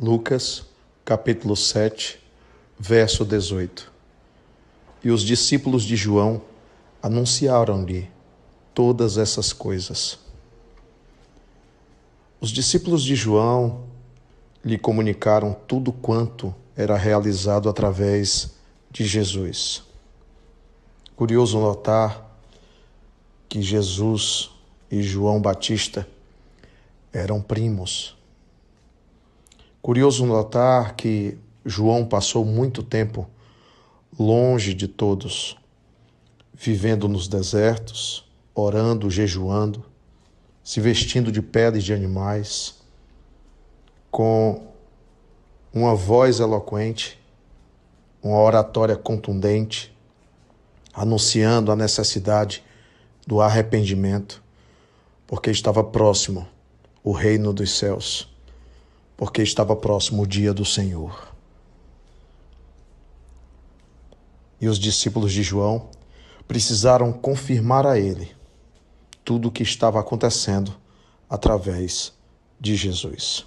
Lucas, 0.00 0.64
capítulo 1.04 1.54
7, 1.54 2.18
verso 2.78 3.24
18. 3.24 3.92
E 5.04 5.10
os 5.10 5.22
discípulos 5.22 5.84
de 5.84 5.96
João 5.96 6.42
anunciaram-lhe 7.02 8.10
todas 8.74 9.18
essas 9.18 9.52
coisas. 9.52 10.18
Os 12.40 12.50
discípulos 12.50 13.02
de 13.02 13.14
João 13.14 13.84
lhe 14.64 14.78
comunicaram 14.78 15.54
tudo 15.68 15.92
quanto 15.92 16.54
era 16.74 16.96
realizado 16.96 17.68
através 17.68 18.52
de 18.90 19.04
Jesus. 19.04 19.82
Curioso 21.14 21.60
notar 21.60 22.38
que 23.48 23.60
Jesus 23.60 24.50
e 24.90 25.02
João 25.02 25.40
Batista 25.40 26.08
eram 27.12 27.40
primos. 27.40 28.16
Curioso 29.82 30.24
notar 30.24 30.94
que 30.94 31.36
João 31.66 32.06
passou 32.06 32.44
muito 32.44 32.84
tempo 32.84 33.28
longe 34.16 34.74
de 34.74 34.86
todos, 34.86 35.58
vivendo 36.54 37.08
nos 37.08 37.26
desertos, 37.26 38.24
orando, 38.54 39.10
jejuando, 39.10 39.84
se 40.62 40.80
vestindo 40.80 41.32
de 41.32 41.42
peles 41.42 41.82
de 41.82 41.92
animais, 41.92 42.76
com 44.08 44.68
uma 45.74 45.96
voz 45.96 46.38
eloquente, 46.38 47.18
uma 48.22 48.38
oratória 48.38 48.94
contundente, 48.94 49.92
anunciando 50.94 51.72
a 51.72 51.76
necessidade 51.76 52.62
do 53.26 53.40
arrependimento, 53.40 54.40
porque 55.26 55.50
estava 55.50 55.82
próximo 55.82 56.46
o 57.02 57.10
reino 57.10 57.52
dos 57.52 57.72
céus 57.72 58.31
porque 59.16 59.42
estava 59.42 59.76
próximo 59.76 60.22
o 60.22 60.26
dia 60.26 60.52
do 60.52 60.64
Senhor. 60.64 61.32
E 64.60 64.68
os 64.68 64.78
discípulos 64.78 65.32
de 65.32 65.42
João 65.42 65.88
precisaram 66.46 67.12
confirmar 67.12 67.86
a 67.86 67.98
ele 67.98 68.30
tudo 69.24 69.48
o 69.48 69.50
que 69.50 69.62
estava 69.62 69.98
acontecendo 70.00 70.74
através 71.28 72.12
de 72.60 72.76
Jesus. 72.76 73.44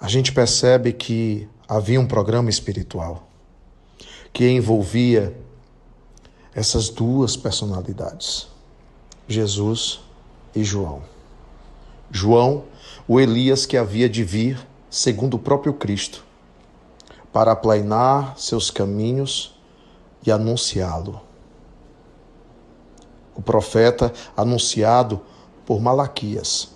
A 0.00 0.08
gente 0.08 0.32
percebe 0.32 0.92
que 0.92 1.48
havia 1.68 2.00
um 2.00 2.06
programa 2.06 2.50
espiritual 2.50 3.28
que 4.32 4.48
envolvia 4.48 5.34
essas 6.54 6.88
duas 6.88 7.36
personalidades, 7.36 8.48
Jesus 9.28 10.00
e 10.54 10.64
João. 10.64 11.13
João 12.10 12.64
o 13.06 13.20
Elias 13.20 13.66
que 13.66 13.76
havia 13.76 14.08
de 14.08 14.24
vir, 14.24 14.66
segundo 14.88 15.34
o 15.34 15.38
próprio 15.38 15.74
Cristo, 15.74 16.24
para 17.32 17.52
aplainar 17.52 18.38
seus 18.38 18.70
caminhos 18.70 19.58
e 20.26 20.30
anunciá-lo. 20.30 21.20
O 23.34 23.42
profeta 23.42 24.12
anunciado 24.36 25.20
por 25.66 25.80
Malaquias. 25.80 26.72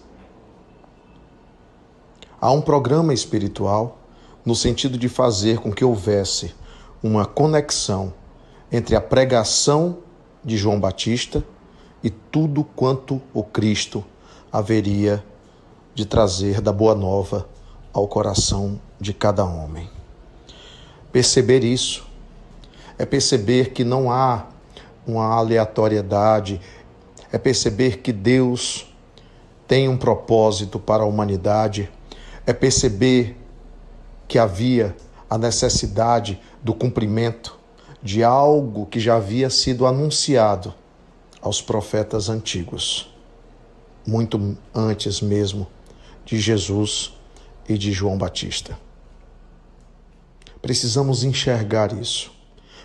Há 2.40 2.50
um 2.52 2.60
programa 2.60 3.14
espiritual 3.14 3.98
no 4.44 4.54
sentido 4.54 4.98
de 4.98 5.08
fazer 5.08 5.58
com 5.58 5.72
que 5.72 5.84
houvesse 5.84 6.54
uma 7.02 7.24
conexão 7.24 8.12
entre 8.70 8.96
a 8.96 9.00
pregação 9.00 9.98
de 10.44 10.56
João 10.56 10.78
Batista 10.78 11.44
e 12.02 12.10
tudo 12.10 12.64
quanto 12.64 13.20
o 13.32 13.42
Cristo 13.42 14.04
haveria 14.52 15.24
de 15.94 16.04
trazer 16.06 16.60
da 16.60 16.72
boa 16.72 16.94
nova 16.94 17.48
ao 17.92 18.06
coração 18.06 18.80
de 19.00 19.12
cada 19.12 19.44
homem. 19.44 19.88
Perceber 21.12 21.64
isso 21.64 22.06
é 22.98 23.06
perceber 23.06 23.70
que 23.70 23.84
não 23.84 24.10
há 24.10 24.46
uma 25.06 25.34
aleatoriedade, 25.34 26.61
é 27.33 27.39
perceber 27.39 27.98
que 27.98 28.12
Deus 28.12 28.92
tem 29.67 29.89
um 29.89 29.96
propósito 29.96 30.78
para 30.78 31.02
a 31.02 31.06
humanidade, 31.06 31.90
é 32.46 32.52
perceber 32.52 33.36
que 34.27 34.39
havia 34.39 34.96
a 35.28 35.39
necessidade 35.39 36.40
do 36.62 36.74
cumprimento 36.74 37.58
de 38.02 38.24
algo 38.24 38.86
que 38.86 38.98
já 39.00 39.17
havia 39.17 39.50
sido 39.50 39.86
anunciado 39.86 40.74
aos 41.40 41.61
profetas 41.61 42.28
antigos, 42.28 43.14
muito 44.08 44.57
antes 44.74 45.20
mesmo 45.20 45.67
de 46.24 46.41
Jesus 46.41 47.13
e 47.69 47.77
de 47.77 47.92
João 47.92 48.17
Batista. 48.17 48.79
Precisamos 50.63 51.24
enxergar 51.24 51.92
isso, 51.92 52.33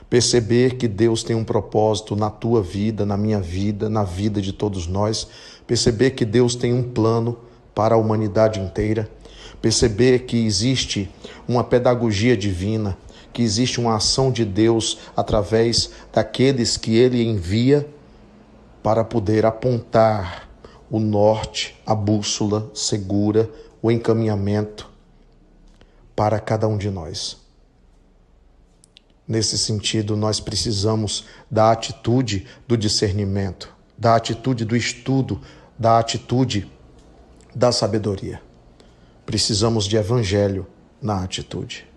perceber 0.10 0.76
que 0.76 0.86
Deus 0.86 1.24
tem 1.24 1.34
um 1.34 1.46
propósito 1.46 2.14
na 2.14 2.30
tua 2.30 2.62
vida, 2.62 3.06
na 3.06 3.16
minha 3.16 3.40
vida, 3.40 3.90
na 3.90 4.04
vida 4.04 4.42
de 4.42 4.52
todos 4.52 4.86
nós, 4.86 5.26
perceber 5.66 6.12
que 6.12 6.26
Deus 6.26 6.56
tem 6.56 6.74
um 6.74 6.84
plano 6.84 7.40
para 7.74 7.96
a 7.96 7.98
humanidade 7.98 8.60
inteira, 8.60 9.10
perceber 9.62 10.26
que 10.26 10.46
existe 10.46 11.10
uma 11.48 11.64
pedagogia 11.64 12.36
divina, 12.36 12.98
que 13.32 13.42
existe 13.42 13.80
uma 13.80 13.96
ação 13.96 14.30
de 14.30 14.44
Deus 14.44 15.00
através 15.16 15.90
daqueles 16.12 16.76
que 16.76 16.98
ele 16.98 17.24
envia 17.24 17.88
para 18.84 19.06
poder 19.06 19.46
apontar 19.46 20.43
o 20.94 21.00
norte, 21.00 21.76
a 21.88 21.96
bússola 21.96 22.70
segura, 22.72 23.50
o 23.82 23.90
encaminhamento 23.90 24.88
para 26.16 26.40
cada 26.40 26.68
um 26.68 26.78
de 26.78 26.92
nós. 26.92 27.36
Nesse 29.28 29.58
sentido, 29.58 30.16
nós 30.16 30.40
precisamos 30.40 31.26
da 31.50 31.72
atitude 31.72 32.46
do 32.68 32.78
discernimento, 32.78 33.74
da 33.98 34.16
atitude 34.16 34.66
do 34.66 34.76
estudo, 34.76 35.42
da 35.80 35.98
atitude 35.98 36.72
da 37.56 37.72
sabedoria. 37.72 38.40
Precisamos 39.26 39.86
de 39.86 39.98
evangelho 39.98 40.68
na 41.02 41.24
atitude. 41.24 41.88